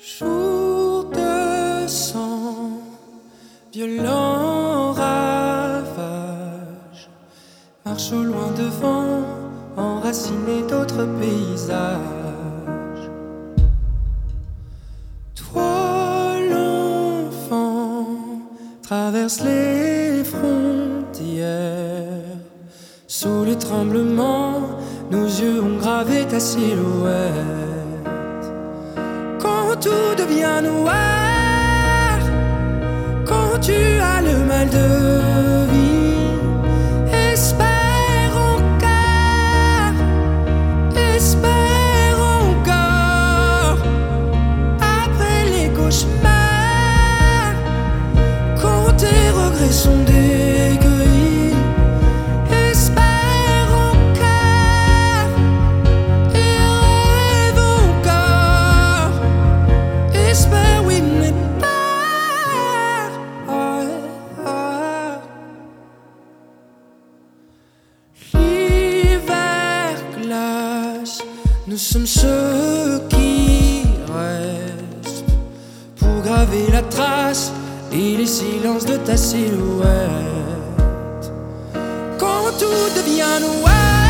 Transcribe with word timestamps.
Jour 0.00 1.06
de 1.10 1.88
sang, 1.88 2.70
violent 3.72 4.92
ravage, 4.92 5.90
marche 7.84 8.12
au 8.12 8.22
loin 8.22 8.52
devant, 8.56 9.24
enraciné 9.76 10.62
d'autres 10.70 11.04
paysages. 11.18 11.98
Toi, 15.34 16.36
l'enfant, 16.48 18.06
traverse 18.82 19.40
les 19.40 20.22
frontières, 20.22 21.58
sous 23.08 23.42
les 23.42 23.58
tremblements, 23.58 24.78
nos 25.10 25.26
yeux 25.26 25.60
ont 25.60 25.76
gravé 25.76 26.24
ta 26.28 26.38
silhouette. 26.38 27.67
Tout 29.80 30.14
devient 30.16 30.60
noir, 30.62 31.07
sommes 71.78 72.06
ceux 72.06 73.00
qui 73.08 73.82
restent 74.12 75.24
pour 75.96 76.22
graver 76.22 76.66
la 76.72 76.82
trace 76.82 77.52
et 77.92 78.16
les 78.16 78.26
silences 78.26 78.84
de 78.84 78.96
ta 78.96 79.16
silhouette. 79.16 79.86
Quand 82.18 82.50
tout 82.58 82.88
devient 82.96 83.40
noir, 83.40 84.07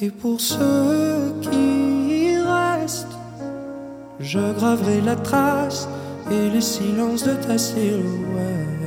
et 0.00 0.10
pour 0.10 0.40
ceux 0.40 1.34
qui 1.40 2.36
restent, 2.36 3.06
je 4.20 4.52
graverai 4.54 5.00
la 5.00 5.16
trace 5.16 5.88
et 6.30 6.50
les 6.50 6.60
silences 6.60 7.24
de 7.24 7.34
ta 7.34 7.58
silhouette. 7.58 8.83